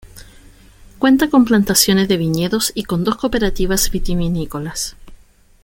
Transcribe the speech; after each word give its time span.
Cuenta 0.97 1.29
con 1.29 1.45
plantaciones 1.45 2.07
de 2.07 2.17
viñedos 2.17 2.71
y 2.73 2.85
con 2.85 3.03
dos 3.03 3.17
cooperativas 3.17 3.91
vitivinícolas. 3.91 4.95